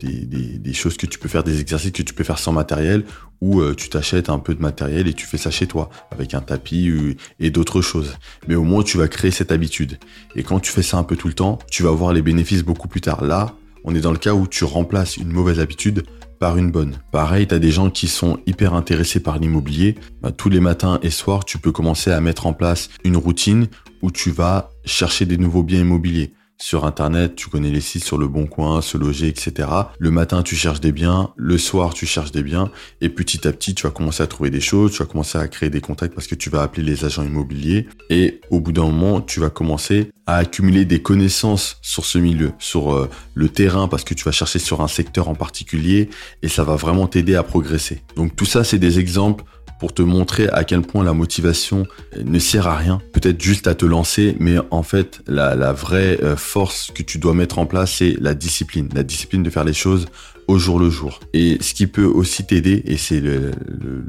des, 0.00 0.24
des, 0.24 0.72
choses 0.72 0.96
que 0.96 1.06
tu 1.06 1.18
peux 1.18 1.28
faire, 1.28 1.42
des 1.44 1.60
exercices 1.60 1.92
que 1.92 2.02
tu 2.02 2.14
peux 2.14 2.24
faire 2.24 2.38
sans 2.38 2.52
matériel, 2.52 3.04
ou 3.40 3.62
tu 3.74 3.88
t'achètes 3.88 4.28
un 4.28 4.38
peu 4.38 4.54
de 4.54 4.60
matériel 4.60 5.08
et 5.08 5.14
tu 5.14 5.26
fais 5.26 5.38
ça 5.38 5.50
chez 5.50 5.66
toi, 5.66 5.90
avec 6.10 6.34
un 6.34 6.40
tapis 6.40 6.92
et 7.38 7.50
d'autres 7.50 7.80
choses. 7.80 8.16
Mais 8.48 8.54
au 8.54 8.64
moins, 8.64 8.82
tu 8.82 8.98
vas 8.98 9.08
créer 9.08 9.30
cette 9.30 9.52
habitude. 9.52 9.98
Et 10.36 10.42
quand 10.42 10.60
tu 10.60 10.72
fais 10.72 10.82
ça 10.82 10.98
un 10.98 11.04
peu 11.04 11.16
tout 11.16 11.28
le 11.28 11.34
temps, 11.34 11.58
tu 11.70 11.82
vas 11.82 11.90
voir 11.90 12.12
les 12.12 12.22
bénéfices 12.22 12.62
beaucoup 12.62 12.88
plus 12.88 13.00
tard. 13.00 13.24
Là, 13.24 13.54
on 13.84 13.94
est 13.94 14.00
dans 14.00 14.12
le 14.12 14.18
cas 14.18 14.34
où 14.34 14.46
tu 14.46 14.64
remplaces 14.64 15.16
une 15.16 15.32
mauvaise 15.32 15.60
habitude 15.60 16.04
par 16.38 16.56
une 16.56 16.70
bonne. 16.70 16.98
Pareil, 17.12 17.46
tu 17.46 17.54
as 17.54 17.58
des 17.58 17.70
gens 17.70 17.90
qui 17.90 18.08
sont 18.08 18.38
hyper 18.46 18.74
intéressés 18.74 19.20
par 19.20 19.38
l'immobilier. 19.38 19.96
Bah, 20.22 20.32
tous 20.32 20.48
les 20.48 20.60
matins 20.60 20.98
et 21.02 21.10
soirs, 21.10 21.44
tu 21.44 21.58
peux 21.58 21.72
commencer 21.72 22.10
à 22.10 22.20
mettre 22.20 22.46
en 22.46 22.52
place 22.52 22.88
une 23.04 23.16
routine 23.16 23.68
où 24.02 24.10
tu 24.10 24.30
vas 24.30 24.70
chercher 24.84 25.26
des 25.26 25.36
nouveaux 25.36 25.62
biens 25.62 25.80
immobiliers 25.80 26.32
sur 26.60 26.84
Internet, 26.84 27.34
tu 27.36 27.48
connais 27.48 27.70
les 27.70 27.80
sites 27.80 28.04
sur 28.04 28.18
le 28.18 28.28
bon 28.28 28.46
coin, 28.46 28.82
se 28.82 28.98
loger, 28.98 29.28
etc. 29.28 29.68
Le 29.98 30.10
matin, 30.10 30.42
tu 30.42 30.54
cherches 30.54 30.80
des 30.80 30.92
biens, 30.92 31.32
le 31.36 31.58
soir, 31.58 31.94
tu 31.94 32.06
cherches 32.06 32.32
des 32.32 32.42
biens, 32.42 32.70
et 33.00 33.08
petit 33.08 33.48
à 33.48 33.52
petit, 33.52 33.74
tu 33.74 33.84
vas 33.84 33.90
commencer 33.90 34.22
à 34.22 34.26
trouver 34.26 34.50
des 34.50 34.60
choses, 34.60 34.92
tu 34.92 34.98
vas 34.98 35.06
commencer 35.06 35.38
à 35.38 35.48
créer 35.48 35.70
des 35.70 35.80
contacts 35.80 36.14
parce 36.14 36.26
que 36.26 36.34
tu 36.34 36.50
vas 36.50 36.62
appeler 36.62 36.82
les 36.82 37.04
agents 37.04 37.24
immobiliers, 37.24 37.88
et 38.10 38.40
au 38.50 38.60
bout 38.60 38.72
d'un 38.72 38.84
moment, 38.84 39.20
tu 39.22 39.40
vas 39.40 39.50
commencer 39.50 40.10
à 40.26 40.36
accumuler 40.36 40.84
des 40.84 41.00
connaissances 41.00 41.78
sur 41.80 42.04
ce 42.04 42.18
milieu, 42.18 42.52
sur 42.58 42.92
euh, 42.92 43.08
le 43.34 43.48
terrain, 43.48 43.88
parce 43.88 44.04
que 44.04 44.14
tu 44.14 44.24
vas 44.24 44.32
chercher 44.32 44.58
sur 44.58 44.82
un 44.82 44.88
secteur 44.88 45.28
en 45.28 45.34
particulier, 45.34 46.10
et 46.42 46.48
ça 46.48 46.62
va 46.62 46.76
vraiment 46.76 47.06
t'aider 47.06 47.36
à 47.36 47.42
progresser. 47.42 48.02
Donc 48.16 48.36
tout 48.36 48.44
ça, 48.44 48.64
c'est 48.64 48.78
des 48.78 48.98
exemples 48.98 49.44
pour 49.80 49.94
te 49.94 50.02
montrer 50.02 50.48
à 50.50 50.62
quel 50.62 50.82
point 50.82 51.02
la 51.02 51.14
motivation 51.14 51.86
ne 52.22 52.38
sert 52.38 52.68
à 52.68 52.76
rien, 52.76 53.00
peut-être 53.12 53.42
juste 53.42 53.66
à 53.66 53.74
te 53.74 53.86
lancer, 53.86 54.36
mais 54.38 54.56
en 54.70 54.82
fait, 54.82 55.22
la, 55.26 55.72
vraie 55.72 56.18
euh, 56.22 56.36
force 56.36 56.92
que 56.94 57.02
tu 57.02 57.18
dois 57.18 57.32
mettre 57.32 57.58
en 57.58 57.66
place, 57.66 57.94
c'est 57.94 58.14
la 58.20 58.34
discipline, 58.34 58.90
la 58.94 59.02
discipline 59.02 59.42
de 59.42 59.50
faire 59.50 59.64
les 59.64 59.72
choses 59.72 60.06
au 60.46 60.58
jour 60.58 60.78
le 60.78 60.90
jour. 60.90 61.20
Et 61.32 61.56
ce 61.60 61.72
qui 61.72 61.86
peut 61.86 62.04
aussi 62.04 62.44
t'aider, 62.44 62.82
et 62.84 62.98
c'est 62.98 63.20
le, 63.20 63.52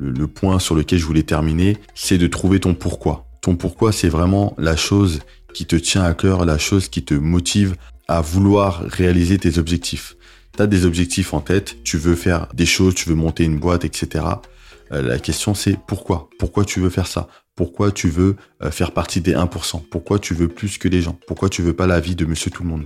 le 0.01 0.27
point 0.27 0.59
sur 0.59 0.75
lequel 0.75 0.99
je 0.99 1.05
voulais 1.05 1.23
terminer, 1.23 1.77
c'est 1.95 2.17
de 2.17 2.27
trouver 2.27 2.59
ton 2.59 2.73
pourquoi. 2.73 3.25
Ton 3.41 3.55
pourquoi, 3.55 3.93
c'est 3.93 4.09
vraiment 4.09 4.53
la 4.57 4.75
chose 4.75 5.21
qui 5.53 5.65
te 5.65 5.77
tient 5.77 6.03
à 6.03 6.13
cœur, 6.13 6.45
la 6.45 6.57
chose 6.57 6.89
qui 6.89 7.03
te 7.03 7.13
motive 7.13 7.75
à 8.09 8.19
vouloir 8.19 8.83
réaliser 8.87 9.37
tes 9.37 9.57
objectifs. 9.57 10.17
Tu 10.55 10.61
as 10.61 10.67
des 10.67 10.85
objectifs 10.85 11.33
en 11.33 11.39
tête, 11.39 11.77
tu 11.85 11.97
veux 11.97 12.15
faire 12.15 12.47
des 12.53 12.65
choses, 12.65 12.93
tu 12.93 13.07
veux 13.07 13.15
monter 13.15 13.45
une 13.45 13.57
boîte, 13.57 13.85
etc. 13.85 14.25
Euh, 14.91 15.01
la 15.01 15.19
question 15.19 15.53
c'est 15.53 15.77
pourquoi? 15.87 16.29
Pourquoi 16.39 16.65
tu 16.65 16.79
veux 16.79 16.89
faire 16.89 17.07
ça? 17.07 17.27
Pourquoi 17.55 17.91
tu 17.91 18.09
veux 18.09 18.35
euh, 18.63 18.71
faire 18.71 18.91
partie 18.91 19.21
des 19.21 19.33
1% 19.33 19.81
Pourquoi 19.89 20.19
tu 20.19 20.33
veux 20.33 20.47
plus 20.47 20.77
que 20.77 20.87
les 20.87 21.01
gens? 21.01 21.17
Pourquoi 21.27 21.49
tu 21.49 21.61
veux 21.61 21.73
pas 21.73 21.87
la 21.87 21.99
vie 21.99 22.15
de 22.15 22.25
monsieur 22.25 22.51
tout 22.51 22.63
le 22.63 22.69
monde 22.69 22.85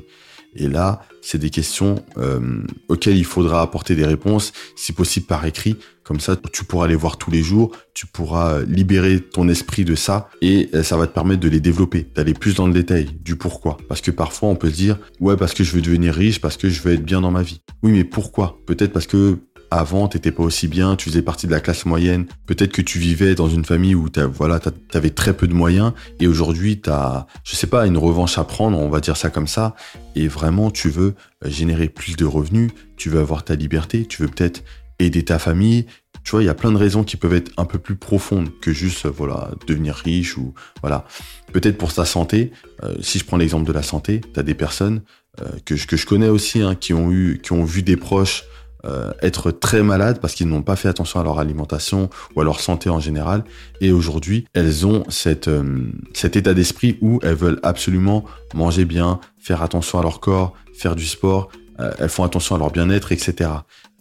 et 0.57 0.69
là, 0.69 1.01
c'est 1.21 1.38
des 1.38 1.50
questions 1.50 1.95
euh, 2.17 2.62
auxquelles 2.88 3.17
il 3.17 3.25
faudra 3.25 3.62
apporter 3.62 3.93
des 3.93 4.05
réponses, 4.05 4.53
si 4.77 4.93
possible 4.93 5.25
par 5.25 5.45
écrit. 5.45 5.75
Comme 6.05 6.21
ça, 6.21 6.38
tu 6.38 6.63
pourras 6.63 6.88
les 6.88 6.95
voir 6.95 7.17
tous 7.17 7.29
les 7.29 7.43
jours, 7.43 7.75
tu 7.93 8.05
pourras 8.07 8.62
libérer 8.62 9.19
ton 9.19 9.50
esprit 9.50 9.83
de 9.83 9.95
ça 9.95 10.29
et 10.41 10.69
ça 10.81 10.95
va 10.95 11.07
te 11.07 11.13
permettre 11.13 11.41
de 11.41 11.50
les 11.50 11.59
développer, 11.59 12.07
d'aller 12.15 12.33
plus 12.33 12.55
dans 12.55 12.67
le 12.67 12.74
détail 12.74 13.09
du 13.21 13.35
pourquoi. 13.35 13.75
Parce 13.89 14.00
que 14.00 14.12
parfois, 14.12 14.47
on 14.47 14.55
peut 14.55 14.69
se 14.69 14.75
dire, 14.75 14.97
ouais, 15.19 15.35
parce 15.35 15.53
que 15.53 15.65
je 15.65 15.74
veux 15.74 15.81
devenir 15.81 16.13
riche, 16.13 16.39
parce 16.39 16.55
que 16.55 16.69
je 16.69 16.81
veux 16.81 16.93
être 16.93 17.03
bien 17.03 17.19
dans 17.19 17.31
ma 17.31 17.41
vie. 17.41 17.59
Oui, 17.83 17.91
mais 17.91 18.05
pourquoi? 18.05 18.57
Peut-être 18.65 18.93
parce 18.93 19.07
que 19.07 19.39
avant, 19.72 20.07
t'étais 20.07 20.31
pas 20.31 20.43
aussi 20.43 20.67
bien, 20.67 20.95
tu 20.95 21.10
faisais 21.10 21.22
partie 21.22 21.48
de 21.48 21.51
la 21.51 21.60
classe 21.60 21.86
moyenne. 21.86 22.25
Peut-être 22.45 22.72
que 22.72 22.81
tu 22.81 23.00
vivais 23.00 23.36
dans 23.36 23.50
une 23.50 23.65
famille 23.65 23.95
où 23.95 24.10
t'as, 24.10 24.25
voilà, 24.25 24.60
t'avais 24.60 25.10
très 25.10 25.36
peu 25.36 25.48
de 25.48 25.53
moyens 25.53 25.93
et 26.19 26.27
aujourd'hui 26.27 26.79
t'as, 26.79 27.27
je 27.43 27.55
sais 27.55 27.67
pas, 27.67 27.86
une 27.86 27.98
revanche 27.98 28.38
à 28.38 28.43
prendre, 28.43 28.77
on 28.77 28.89
va 28.89 29.00
dire 29.00 29.17
ça 29.17 29.29
comme 29.29 29.48
ça. 29.48 29.75
Et 30.15 30.27
vraiment, 30.27 30.72
tu 30.72 30.89
veux 30.89 31.15
euh, 31.43 31.50
générer 31.50 31.89
plus 31.89 32.15
de 32.15 32.25
revenus, 32.25 32.72
tu 32.98 33.10
veux 33.10 33.19
avoir 33.19 33.43
ta 33.43 33.55
liberté, 33.55 34.05
tu 34.05 34.22
veux 34.22 34.27
peut-être 34.27 34.63
aider 35.00 35.25
ta 35.25 35.39
famille. 35.39 35.86
Tu 36.24 36.31
vois, 36.31 36.41
il 36.41 36.45
y 36.45 36.50
a 36.50 36.55
plein 36.55 36.72
de 36.72 36.77
raisons 36.77 37.03
qui 37.03 37.17
peuvent 37.17 37.36
être 37.36 37.51
un 37.57 37.65
peu 37.65 37.77
plus 37.77 37.95
profondes 37.95 38.50
que 38.60 38.72
juste, 38.72 39.05
voilà, 39.05 39.51
devenir 39.67 39.95
riche 39.95 40.38
ou, 40.38 40.55
voilà. 40.81 41.05
Peut-être 41.53 41.77
pour 41.77 41.93
ta 41.93 42.03
santé. 42.05 42.51
Euh, 42.84 42.95
si 43.01 43.19
je 43.19 43.25
prends 43.25 43.38
l'exemple 43.38 43.67
de 43.67 43.74
la 43.74 43.84
santé, 43.84 44.22
t'as 44.34 44.41
des 44.41 44.55
personnes 44.55 45.01
euh, 45.41 45.45
que, 45.65 45.75
que 45.75 45.98
je 45.98 46.05
connais 46.07 46.29
aussi, 46.29 46.62
hein, 46.62 46.74
qui 46.74 46.93
ont 46.93 47.12
eu, 47.12 47.39
qui 47.43 47.51
ont 47.51 47.63
vu 47.63 47.84
des 47.84 47.98
proches 47.98 48.43
euh, 48.86 49.12
être 49.22 49.51
très 49.51 49.82
malades 49.82 50.20
parce 50.20 50.36
qu'ils 50.36 50.48
n'ont 50.48 50.62
pas 50.62 50.75
fait 50.75 50.88
attention 50.88 51.20
à 51.20 51.24
leur 51.24 51.39
alimentation 51.39 52.10
ou 52.36 52.42
à 52.42 52.44
leur 52.44 52.60
santé 52.60 52.89
en 52.89 53.00
général. 53.00 53.44
Et 53.82 53.92
aujourd'hui, 53.92 54.46
elles 54.54 54.86
ont 54.86 55.04
euh, 55.25 55.92
cet 56.13 56.36
état 56.36 56.54
d'esprit 56.54 56.98
où 57.01 57.20
elles 57.24 57.36
veulent 57.36 57.60
absolument 57.63 58.25
manger 58.54 58.86
bien, 58.86 59.20
faire 59.39 59.63
attention 59.63 60.00
à 60.00 60.04
leur 60.04 60.20
corps, 60.20 60.54
faire 60.74 60.96
du 60.96 61.06
sport, 61.06 61.50
euh, 61.80 61.92
elles 61.98 62.10
font 62.10 62.24
attention 62.24 62.56
à 62.56 62.60
leur 62.60 62.72
bien-être, 62.72 63.12
etc. 63.12 63.50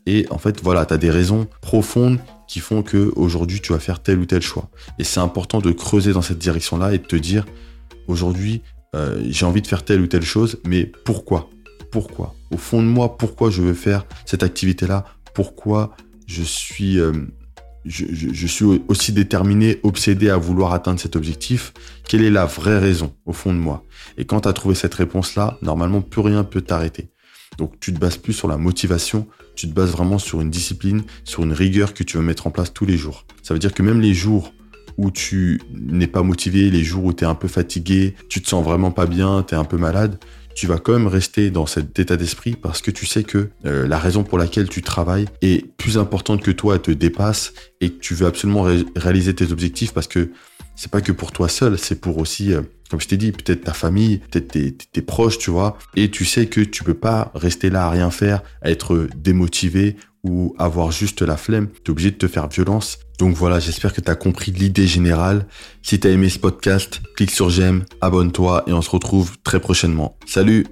Et 0.06 0.26
en 0.28 0.38
fait, 0.38 0.62
voilà, 0.62 0.84
tu 0.84 0.92
as 0.92 0.98
des 0.98 1.10
raisons 1.10 1.46
profondes 1.62 2.18
qui 2.46 2.60
font 2.60 2.82
que 2.82 3.10
aujourd'hui 3.16 3.60
tu 3.60 3.72
vas 3.72 3.78
faire 3.78 4.02
tel 4.02 4.18
ou 4.18 4.26
tel 4.26 4.42
choix. 4.42 4.68
Et 4.98 5.04
c'est 5.04 5.20
important 5.20 5.60
de 5.60 5.72
creuser 5.72 6.12
dans 6.12 6.22
cette 6.22 6.38
direction-là 6.38 6.92
et 6.92 6.98
de 6.98 7.04
te 7.04 7.16
dire, 7.16 7.46
aujourd'hui, 8.06 8.60
j'ai 9.28 9.44
envie 9.44 9.60
de 9.60 9.66
faire 9.66 9.84
telle 9.84 10.00
ou 10.00 10.06
telle 10.06 10.22
chose, 10.22 10.60
mais 10.64 10.84
pourquoi? 11.04 11.48
Pourquoi? 11.94 12.34
Au 12.50 12.56
fond 12.56 12.82
de 12.82 12.88
moi, 12.88 13.16
pourquoi 13.16 13.50
je 13.50 13.62
veux 13.62 13.72
faire 13.72 14.04
cette 14.26 14.42
activité-là? 14.42 15.04
Pourquoi 15.32 15.94
je 16.26 16.42
suis, 16.42 16.98
euh, 16.98 17.12
aussi 18.88 19.12
déterminé, 19.12 19.78
obsédé 19.84 20.28
à 20.28 20.36
vouloir 20.36 20.72
atteindre 20.72 20.98
cet 20.98 21.14
objectif? 21.14 21.72
Quelle 22.08 22.24
est 22.24 22.32
la 22.32 22.46
vraie 22.46 22.80
raison 22.80 23.14
au 23.26 23.32
fond 23.32 23.54
de 23.54 23.60
moi? 23.60 23.84
Et 24.18 24.24
quand 24.24 24.40
tu 24.40 24.48
as 24.48 24.52
trouvé 24.52 24.74
cette 24.74 24.94
réponse-là, 24.94 25.56
normalement, 25.62 26.00
plus 26.00 26.20
rien 26.20 26.42
peut 26.42 26.62
t'arrêter. 26.62 27.10
Donc 27.58 27.78
tu 27.78 27.94
te 27.94 28.00
bases 28.00 28.16
plus 28.16 28.32
sur 28.32 28.48
la 28.48 28.56
motivation, 28.56 29.28
tu 29.54 29.68
te 29.68 29.72
bases 29.72 29.92
vraiment 29.92 30.18
sur 30.18 30.40
une 30.40 30.50
discipline, 30.50 31.04
sur 31.22 31.44
une 31.44 31.52
rigueur 31.52 31.94
que 31.94 32.02
tu 32.02 32.16
veux 32.16 32.24
mettre 32.24 32.48
en 32.48 32.50
place 32.50 32.72
tous 32.72 32.86
les 32.86 32.96
jours. 32.96 33.24
Ça 33.44 33.54
veut 33.54 33.60
dire 33.60 33.72
que 33.72 33.84
même 33.84 34.00
les 34.00 34.14
jours 34.14 34.52
où 34.96 35.12
tu 35.12 35.60
n'es 35.72 36.08
pas 36.08 36.22
motivé, 36.22 36.70
les 36.70 36.82
jours 36.82 37.04
où 37.04 37.12
tu 37.12 37.22
es 37.22 37.26
un 37.26 37.34
peu 37.34 37.48
fatigué, 37.48 38.14
tu 38.28 38.42
te 38.42 38.48
sens 38.48 38.64
vraiment 38.64 38.90
pas 38.90 39.06
bien, 39.06 39.44
tu 39.46 39.54
es 39.54 39.56
un 39.56 39.64
peu 39.64 39.76
malade, 39.76 40.18
tu 40.54 40.66
vas 40.66 40.78
quand 40.78 40.92
même 40.92 41.06
rester 41.06 41.50
dans 41.50 41.66
cet 41.66 41.98
état 41.98 42.16
d'esprit 42.16 42.54
parce 42.54 42.80
que 42.80 42.90
tu 42.90 43.06
sais 43.06 43.24
que 43.24 43.48
euh, 43.64 43.86
la 43.86 43.98
raison 43.98 44.22
pour 44.22 44.38
laquelle 44.38 44.68
tu 44.68 44.82
travailles 44.82 45.26
est 45.42 45.66
plus 45.76 45.98
importante 45.98 46.42
que 46.42 46.50
toi, 46.50 46.76
elle 46.76 46.82
te 46.82 46.90
dépasse 46.90 47.52
et 47.80 47.90
que 47.90 47.98
tu 47.98 48.14
veux 48.14 48.26
absolument 48.26 48.66
réaliser 48.96 49.34
tes 49.34 49.50
objectifs 49.52 49.92
parce 49.92 50.06
que 50.06 50.30
c'est 50.76 50.90
pas 50.90 51.00
que 51.00 51.12
pour 51.12 51.32
toi 51.32 51.48
seul, 51.48 51.78
c'est 51.78 52.00
pour 52.00 52.18
aussi, 52.18 52.52
euh, 52.52 52.62
comme 52.90 53.00
je 53.00 53.08
t'ai 53.08 53.16
dit, 53.16 53.32
peut-être 53.32 53.64
ta 53.64 53.72
famille, 53.72 54.18
peut-être 54.30 54.48
tes, 54.48 54.72
tes, 54.72 55.02
proches, 55.02 55.38
tu 55.38 55.50
vois. 55.50 55.78
Et 55.94 56.10
tu 56.10 56.24
sais 56.24 56.46
que 56.46 56.60
tu 56.60 56.82
peux 56.82 56.94
pas 56.94 57.30
rester 57.34 57.70
là 57.70 57.86
à 57.86 57.90
rien 57.90 58.10
faire, 58.10 58.42
à 58.62 58.70
être 58.70 59.08
démotivé 59.16 59.96
ou 60.24 60.54
avoir 60.58 60.90
juste 60.90 61.22
la 61.22 61.36
flemme. 61.36 61.68
Tu 61.84 61.90
es 61.90 61.90
obligé 61.90 62.10
de 62.10 62.16
te 62.16 62.26
faire 62.26 62.48
violence. 62.48 62.98
Donc 63.18 63.36
voilà, 63.36 63.60
j'espère 63.60 63.92
que 63.92 64.00
tu 64.00 64.10
as 64.10 64.16
compris 64.16 64.50
l'idée 64.50 64.86
générale. 64.86 65.46
Si 65.82 66.00
tu 66.00 66.08
as 66.08 66.10
aimé 66.10 66.28
ce 66.28 66.38
podcast, 66.38 67.00
clique 67.16 67.30
sur 67.30 67.50
j'aime, 67.50 67.84
abonne-toi 68.00 68.64
et 68.66 68.72
on 68.72 68.82
se 68.82 68.90
retrouve 68.90 69.36
très 69.44 69.60
prochainement. 69.60 70.18
Salut 70.26 70.66